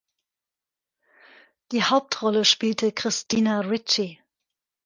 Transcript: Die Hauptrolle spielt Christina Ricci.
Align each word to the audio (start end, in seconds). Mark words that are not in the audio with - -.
Die 1.71 1.83
Hauptrolle 1.83 2.43
spielt 2.43 2.81
Christina 2.95 3.59
Ricci. 3.59 4.19